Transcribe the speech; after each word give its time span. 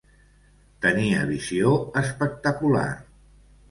Tenia 0.85 1.27
visió 1.33 1.77
espectacular. 2.05 2.91